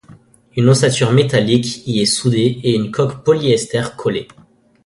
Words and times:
Une 0.57 0.67
ossature 0.67 1.11
métallique 1.11 1.85
y 1.85 2.01
est 2.01 2.05
soudée 2.07 2.57
et 2.63 2.73
une 2.73 2.89
coque 2.89 3.23
polyester 3.23 3.83
collée. 3.95 4.27